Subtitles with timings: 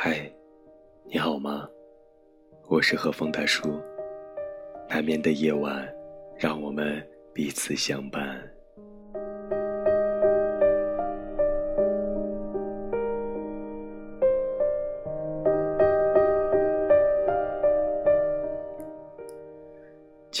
[0.00, 0.32] 嗨，
[1.04, 1.68] 你好吗？
[2.68, 3.68] 我是何风大叔。
[4.88, 5.92] 难眠的夜晚，
[6.38, 7.04] 让我们
[7.34, 8.40] 彼此相伴。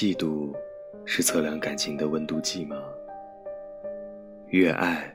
[0.00, 0.54] 嫉妒
[1.04, 2.76] 是测量感情的温度计吗？
[4.50, 5.12] 越爱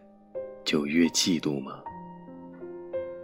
[0.66, 1.82] 就越嫉妒吗？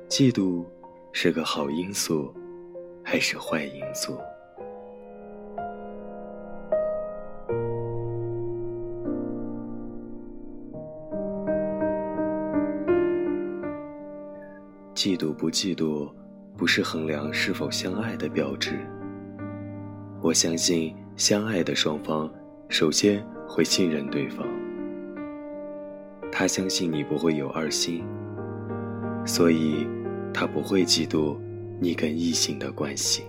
[0.08, 0.64] 嫉妒
[1.12, 2.34] 是个好因素
[3.03, 4.17] 还是坏因素？
[14.95, 16.09] 嫉妒不嫉妒，
[16.55, 18.80] 不是衡量是否相爱的标志。
[20.22, 20.95] 我相信。
[21.20, 22.32] 相爱的双方，
[22.70, 24.48] 首先会信任对方。
[26.31, 28.06] 他相信你不会有二心，
[29.25, 29.86] 所以
[30.34, 31.38] 他不会嫉妒
[31.78, 33.23] 你跟异性的关系。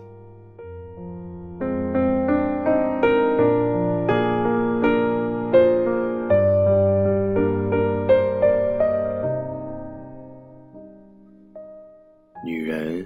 [12.46, 13.04] 女人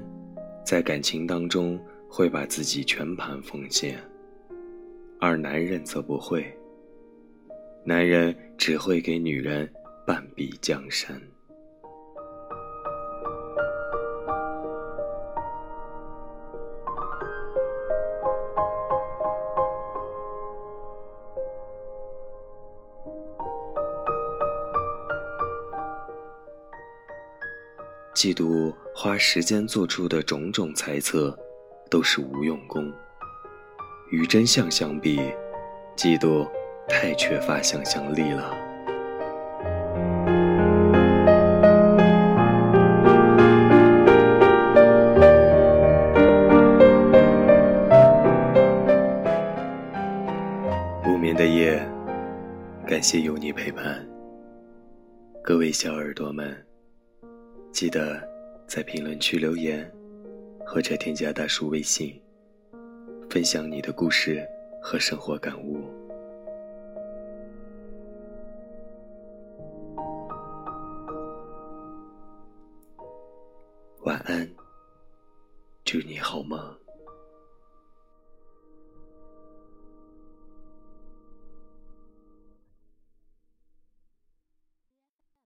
[0.63, 3.99] 在感情当中会把自己全盘奉献。
[5.27, 6.45] 而男人则不会，
[7.83, 9.67] 男人只会给女人
[10.07, 11.19] 半壁江山。
[28.15, 31.35] 嫉妒花时间做出的种种猜测，
[31.91, 32.93] 都是无用功。
[34.11, 35.19] 与真相相比，
[35.97, 36.49] 嫉妒
[36.89, 38.55] 太缺乏想象力了。
[51.03, 51.85] 不眠的夜，
[52.87, 54.07] 感谢有你陪伴。
[55.43, 56.55] 各位小耳朵们，
[57.73, 58.23] 记得
[58.67, 59.91] 在评论区留言，
[60.67, 62.24] 或者添加大叔微信。
[63.35, 64.49] 分享你的故事
[64.81, 65.83] 和生活感悟。
[74.05, 74.49] 晚安，
[75.85, 76.79] 祝你好梦。